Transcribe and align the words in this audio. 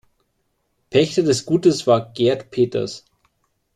Pächter 0.89 1.21
des 1.21 1.45
Gutes 1.45 1.85
war 1.85 2.11
Gerd 2.13 2.49
Peters. 2.49 3.05